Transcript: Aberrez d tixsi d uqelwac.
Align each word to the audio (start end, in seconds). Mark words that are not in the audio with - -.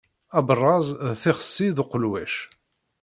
Aberrez 0.37 0.87
d 1.13 1.15
tixsi 1.21 1.67
d 1.75 1.77
uqelwac. 1.83 2.33